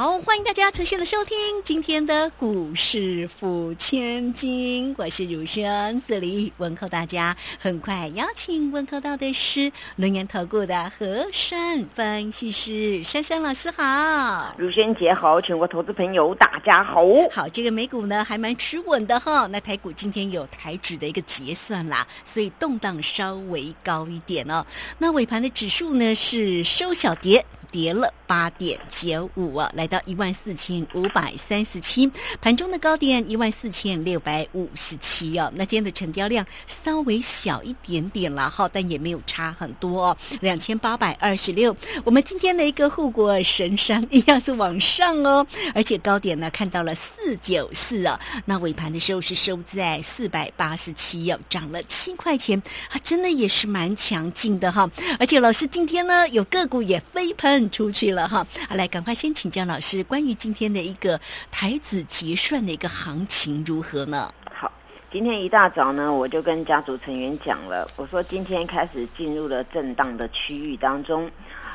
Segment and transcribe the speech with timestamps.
[0.00, 7.36] 好，欢迎大家持续的收听今天的股市付千金，我是如轩，这里问候大家。
[7.58, 17.04] 很快邀请问候到的是轮研投顾的和山分析师珊珊老师，好，如轩姐好，全国投资朋友大家好。
[17.30, 24.64] 好，这个美股呢还蛮持稳的哈，那台股今天有台指的一个结算啦，所以动荡稍微高一点哦。
[24.96, 27.44] 那尾盘的指数呢是收小跌。
[27.72, 32.08] 跌了八点九五啊，来到一万四千五百三十七，
[32.40, 35.52] 盘中的高点一万四千六百五十七哦。
[35.56, 41.76] 那今天的成交量稍微小一点点了哈，但也没有差很多哦，两千八百二十六。
[42.04, 45.44] 我们今天的一个护国神山一样是往上哦，
[45.74, 54.88] 而且高点呢看到了四九四啊，那尾盘的时候是收在四百八十七哦，涨了七块钱，啊，真的也是蛮强劲的哈。
[55.18, 57.68] 而且老师今天呢有个股也飞喷。
[57.72, 64.32] 出去了哈，好来，赶快先请教老师，关于今天的一个台子结算的一个行情如何呢？
[64.52, 64.70] 好，
[65.12, 71.30] 今天一大早呢，我就跟家族成员讲了，我说今天开始进入了震荡的区域当中。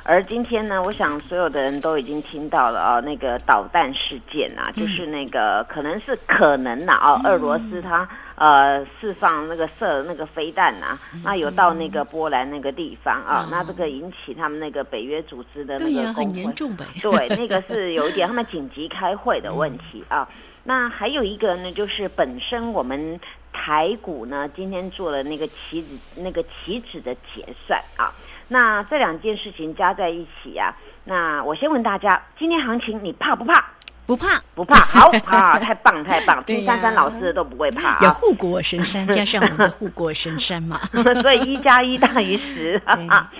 [0.08, 20.28] 而今天呢，我想所有的人都已经听到了啊，那个导弹事件啊，就是那个可能是可能呐啊，俄罗斯它呃释放那个射那个飞弹呐，那有到那个波兰那个地方啊，那这个引起他们那个北约组织的那个很严重呗， 对，那个是有一点他们紧急开会的问题啊。
[20.68, 23.20] 那还有一个呢，就是本身我们
[23.54, 28.12] 台股呢今天做了那个期指那个期指的结算啊。
[28.48, 33.64] 那这两件事情加在一起呀，那我先问大家，今天行情你怕不怕？
[34.06, 34.76] 不怕，不怕。
[34.86, 38.00] 好 啊，太棒太棒，听珊珊老师都不会怕。
[38.04, 40.80] 有护国神山， 加上我们的护国神山嘛，
[41.22, 43.32] 所以一加一大于十啊。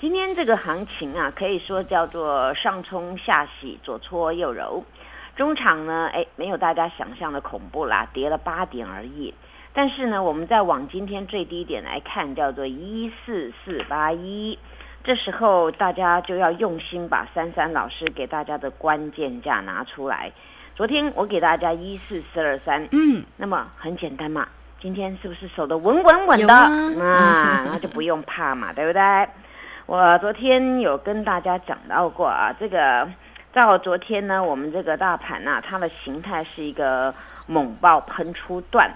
[0.00, 4.84] 今天这个行情啊，可以说叫做上冲下洗，左搓右揉。
[5.36, 9.32] 中场呢，哎，没有大家想象的恐怖啦，跌了八点而已。
[9.72, 14.58] 但是呢，我们再往今天最低点来看，叫做一四四八一，
[15.08, 20.30] 这时候大家就要用心把珊珊老师给大家的关键价拿出来。
[20.76, 24.46] 昨天我给大家一四四二三，嗯，那么很简单嘛，
[24.78, 26.52] 今天是不是守得稳稳稳的？
[26.54, 29.26] 啊，那就不用怕嘛， 对不对？
[29.86, 33.08] 我昨天有跟大家讲到过啊，这个
[33.54, 37.14] 到昨天呢，我们这个大盘呐，它的形态是一个
[37.46, 38.90] 猛爆喷出段。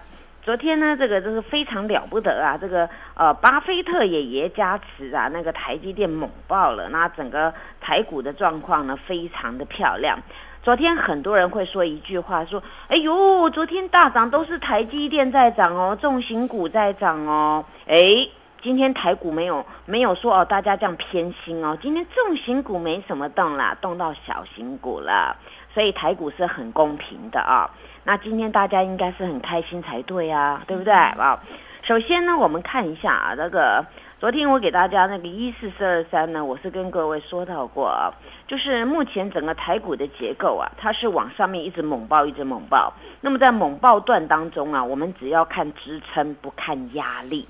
[0.45, 2.59] 昨天呢，这个就是非常了不得啊！
[2.61, 10.19] 这个呃，巴菲特爷爷加持啊，那个台积电猛爆了，那整个台股的状况呢，非常的漂亮。
[10.65, 18.29] 昨天很多人会说一句话，说：“哎呦，昨天大涨都是台积电在涨哦，重型股在涨哦。”哎，
[18.61, 21.79] 今天台股没有没有说哦，大家这样偏心哦。
[21.81, 25.37] 今天重型股没什么动啦，动到小型股了，
[25.75, 27.71] 所以台股是很公平的啊。
[28.05, 31.41] 那今天大家应该是很开心才对啊，对不对啊？
[31.83, 33.85] 首先呢，我们看一下啊，那个
[34.21, 38.11] 昨天我给大家那个一四四二三呢，我是跟各位说到过啊，
[38.47, 42.93] 就是目前整个台股的结构啊，它是往上面一直猛爆，一直猛爆。
[43.21, 47.47] 那么在猛爆段当中啊，我们只要看支撑，不看压力。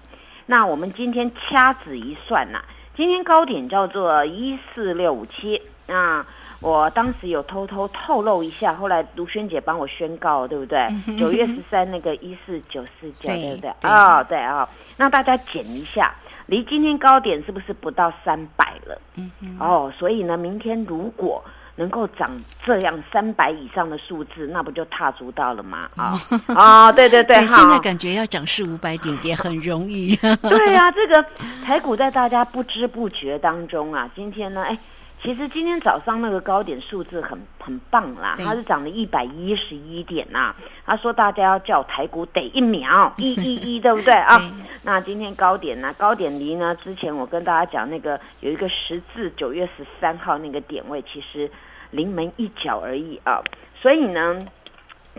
[0.47, 2.62] 那我们今天掐指一算呐，
[2.94, 6.27] 今天高点叫做一四六五七啊。
[6.62, 10.88] 我当时有偷偷透露一下，后来卢萱姐帮我宣告，对不对？
[11.18, 13.70] 九月十三那个一四九四九，对不对？
[13.82, 16.14] 哦，对啊，那大家减一下，
[16.46, 18.96] 离今天高点是不是不到三百了？
[19.58, 22.30] 哦，所以呢，明天如果能够涨
[22.64, 25.90] 这样三百以上的数字，那不就踏足到了吗？
[25.96, 26.20] 啊
[26.54, 30.14] 啊，对对对，现在感觉要涨四五百点也很容易。
[30.42, 31.24] 对啊，这个
[31.64, 34.78] 台股在大家不知不觉当中啊，今天呢，哎。
[35.22, 40.53] 其实今天早上那个高点数字很很棒啦，它是涨了一百一十一点呐。
[40.84, 44.42] 他说大家要叫台股得一秒 一一一，对不对啊？
[44.83, 45.95] 那今天高点呢？
[45.97, 46.74] 高点离呢？
[46.74, 51.48] 之前我跟大家讲那个有一个十字九月十三号那个点位，其实
[51.92, 53.41] 临门一脚而已啊。
[53.80, 54.45] 所以呢，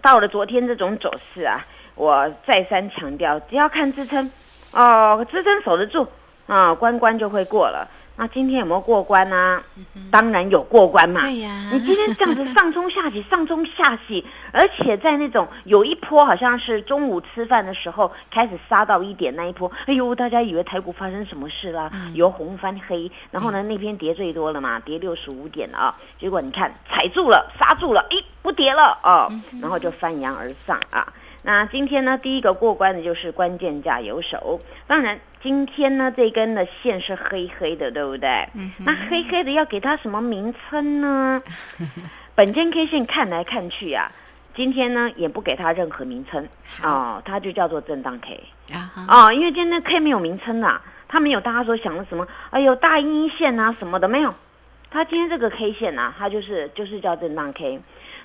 [0.01, 1.65] 到了昨天这种走势啊，
[1.95, 4.29] 我再三强调，只要看支撑
[4.71, 6.05] 哦，支撑守得住
[6.45, 7.89] 啊，关关就会过了。
[8.15, 9.63] 那今天有没有过关呢？
[10.11, 11.21] 当然有过关嘛。
[11.21, 21.91] 对呀，你今天这样子上冲下洗， 上冲下洗，而且在那种有一波好像是中午吃饭的时候开始杀到一点那一波，哎呦，大家以为台股发生什么事啦？
[22.13, 25.95] 由红翻黑，然后呢那边跌最多了嘛，跌六十五点了啊。
[26.19, 29.27] 结果你看踩住了，刹住了，咦，不跌了哦，
[29.59, 31.11] 然后就翻扬而上啊。
[31.43, 35.19] 那今天呢，第一个过关的就是关键价有手，当然。
[35.43, 38.47] 今天呢，这根的线是黑黑的，对不对？
[38.53, 38.71] 嗯。
[38.77, 41.43] 那黑黑的要给它什么名称呢？
[42.33, 44.09] 本间 K 线看来看去啊，
[44.55, 46.47] 今天呢也不给它任何名称
[46.81, 48.41] 哦，它就叫做震荡 K
[48.71, 49.05] 啊。
[49.09, 54.33] 哦，因为今天 K 没有名称呐，它没有大家所想的什么，哎呦大阴线啊什么的没有，
[54.89, 57.81] 它今天这个 K 线呐，它就是就是叫震荡 K。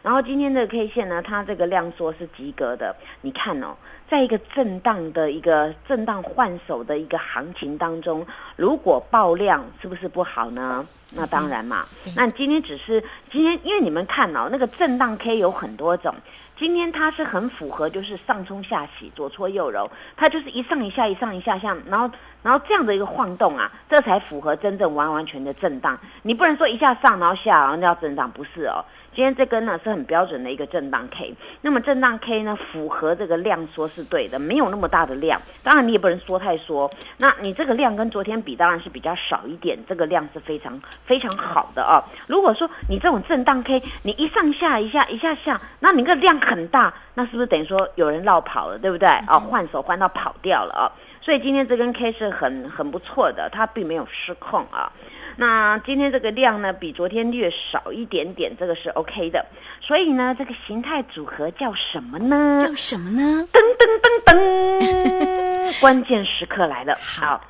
[0.08, 2.96] 然后今天的 K 线呢，它这个量缩是及格的。
[3.20, 3.76] 你看哦，
[4.10, 8.26] 在一个震荡的一个震荡换手的一个行情当中，
[8.56, 10.86] 如果爆量，是不是不好呢？
[11.14, 11.86] 那当然嘛。
[12.16, 16.14] 那今天只是今天，因为你们看哦，那个震荡 K 有很多种。
[16.56, 22.10] 今天它是很符合，就是上冲下洗，左搓右揉，它就是一上一下，一上一下，像然后
[22.42, 25.96] 然后这样的一个晃动啊，这才符合真正完完全的震荡。
[26.22, 28.84] 你不能说一下上然后下，然后叫震荡，不是哦。
[29.14, 36.88] 今天这根呢是很标准的一个震荡 K，那么震荡 K 呢符合这个量缩是是对的，没有那么大的量，当然你也不能说太缩。
[37.16, 41.98] 那你这个量跟昨天比当然是比较少一点，这个量是非常非常好的哦。
[42.28, 49.08] 如果说你这种震荡 K，你一上下一下一下下，那你个量很大，那是不是等于说有人绕跑了，对不对？
[49.26, 50.86] 哦，换手换到跑掉了哦。
[51.20, 54.90] 所以今天这根 K 是很很不错的，它并没有失控啊。
[55.40, 59.46] 那今天这个量呢，比昨天略少一点点，这个是 OK 的。
[59.80, 62.60] 所以呢，这个形态组合叫什么呢？
[62.60, 63.48] 叫什么呢？
[63.52, 66.98] 噔噔噔噔， 关键时刻来了。
[67.00, 67.40] 好，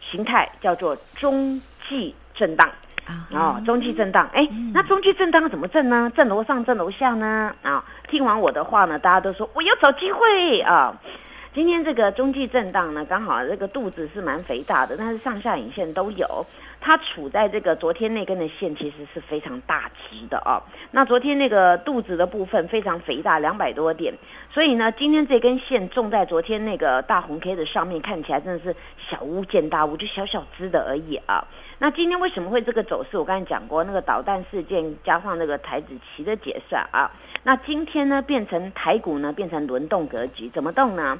[0.00, 2.70] 形态叫做中继震荡
[3.04, 3.26] 啊。
[3.32, 4.30] 哦，中继震荡。
[4.32, 6.12] 哎，那中继震荡怎么震呢？
[6.16, 7.52] 震楼上，震楼下呢？
[7.62, 10.96] 啊，听完我的话呢，大家都说我要找机会啊。
[11.52, 16.46] 今天这个中继震荡呢，刚好这个肚子是蛮肥大的，但是上下影线都有。
[16.86, 20.60] 它处在这个昨天那根的线其实是非常大直的哦。
[20.90, 24.12] 那昨天那个肚子的部分非常肥大，两百多点，
[24.52, 31.48] 所以呢，今天这根线种在昨天那个大红 K 的上面，看起来真的是小巫见大巫，就小小只的而已啊。
[31.78, 33.16] 那今天为什么会这个走势？
[33.16, 37.10] 我刚才讲过，那个导弹事件加上那个台子期的结算啊。
[37.44, 41.18] 那今天呢，变成台股呢，变成轮动格局，怎么动呢？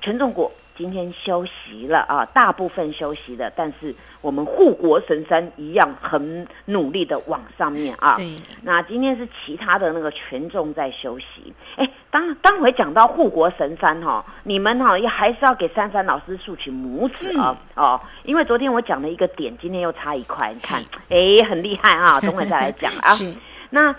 [0.00, 8.16] 权重股今天休息了啊，大部分休息了，但是我们护国神山一样很努力的往上面啊。
[8.16, 8.36] 对。
[8.62, 11.52] 那今天是其他的那个权重在休息。
[11.76, 23.14] 哎，当当回讲到护国神山哈，你们哈也还是要给珊珊老师竖起拇指啊哦，因为昨天我讲了一个点，今天又差一块，你看，哎，很厉害啊，等会再来讲啊。
[23.16, 23.34] 是。
[23.70, 23.94] 那。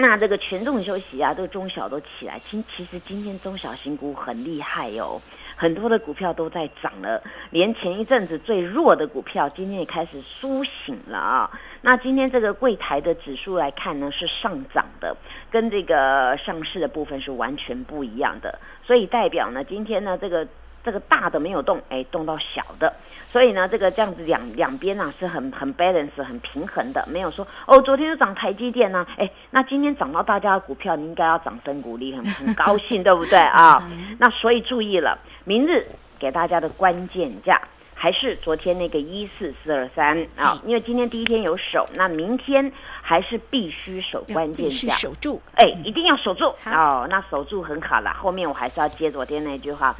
[0.00, 2.40] 那这个权重休息啊，这个中小都起来。
[2.48, 5.20] 今其实今天中小型股很厉害哦，
[5.58, 7.20] 很多的股票都在涨了，
[7.50, 11.50] 连前一阵子最弱的股票今天也开始苏醒了啊。
[11.82, 15.16] 那今天这个柜台的指数来看呢，是上涨的，
[15.50, 20.46] 跟这个上市的部分是完全不一样的，所以代表呢，今天呢这个。
[20.84, 22.94] 这个大的没有动，哎，动到小的，
[23.30, 33.38] 所以呢，这个这样子两两边呢是很很 balance 很平衡的，没有说哦，昨天就涨台积电呢，哎，那今天涨到大家的股票，你应该要掌声鼓励，很很高兴，对不对？
[33.52, 33.82] 啊？
[34.18, 35.86] 那所以注意了，明日
[36.18, 37.60] 给大家的关键价
[37.92, 46.46] 还是昨天那个一四四二三啊，因为今天第一天有守，那明天还是必须守关键价，守住，哎，一定要守住。
[46.64, 49.94] 哦，那守住很好了，后面我还是要接昨天那句话。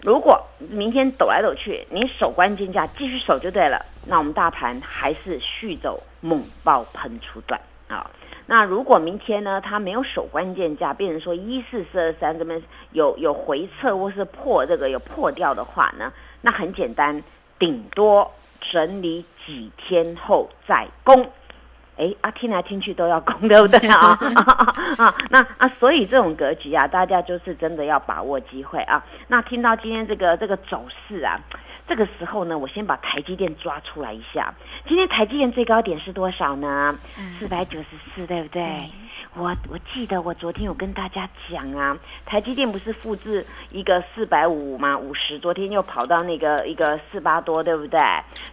[0.00, 3.84] 如果明天抖来抖去，你守关键价继续守就对了。
[4.04, 8.10] 那我们大盘还是续走猛爆喷出段啊。
[8.46, 12.62] 那如果明天呢，它没有守关键价，变成说一四四二三这边
[12.92, 17.24] 有有回撤或是破这个有破掉的话呢，那很简单，
[17.58, 21.28] 顶多整理几天后再攻。
[21.96, 24.18] 哎啊，听来听去都要攻， 对不对 啊？
[24.98, 29.02] 啊，那啊，所以这种格局啊，大家就是真的要把握机会啊。
[29.28, 31.40] 那听到今天这个这个走势啊。
[31.88, 34.52] 这个时候呢，我先把台积电抓出来一下。
[34.86, 36.98] 今天台积电最高点是多少呢？
[37.38, 38.90] 四百九十四，对不对？
[39.34, 44.98] 我我记得我昨天有跟大家讲啊，台积电不是复制一个四百五吗？
[44.98, 48.00] 五十，昨天又跑到那个一个四八多，对不对？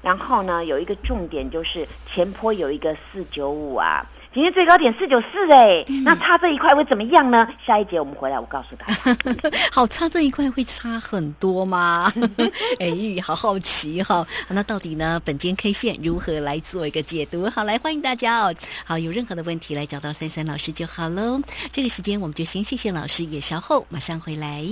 [0.01, 4.05] 然后呢，有一个重点就是前坡有一个四九五啊。
[4.33, 7.47] 今天最高点四九四哎，那差这一块会怎么样呢？
[7.63, 9.15] 下一节我们回来，我告诉大家。
[9.71, 12.11] 好，差这一块会差很多吗？
[12.81, 12.91] 哎，
[13.23, 14.25] 好好奇哈。
[14.47, 15.21] 那到底呢？
[15.23, 17.47] 本间 K 线如何来做一个解读？
[17.51, 18.51] 好，来欢迎大家哦。
[18.83, 21.39] 好，有任何的问题来找到三三老师就好喽。
[21.71, 24.65] 这个时间我们就先谢谢老师，也稍后马上回来。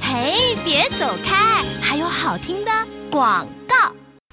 [0.00, 2.70] 嘿，别走开，还有好听的
[3.10, 3.63] 广告。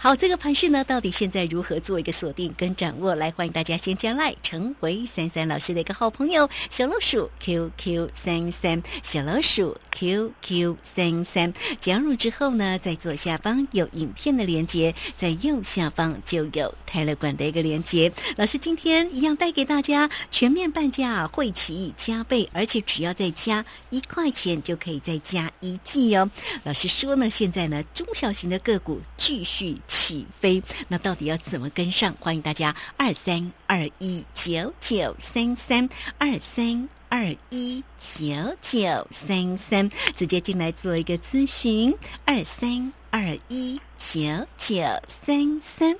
[0.04, 3.14] 好，这个盘势呢，到底现在如何做一个锁定跟掌握？
[3.14, 11.54] 来，欢迎大家先加来成为三三老师的一个好朋友，小老鼠 QQ 三三，小老鼠 QQ 三三。
[11.80, 18.12] 加入之后呢，在左下方有影片的连接，在右下方就有泰勒管的一个连接。
[18.38, 26.32] 老师今天一样带给大家全面半价，会期加倍，而且只要再加一块钱就可以再加一季哦。
[26.64, 29.78] 老师说呢，现在呢，中小型的个股继续。
[29.92, 32.16] 起飞，那到底要怎么跟上？
[32.22, 41.94] 欢迎大家二三二一九九三三二三二一九九三三，直接进来做一个咨询，
[42.24, 45.98] 二三二一九九三三。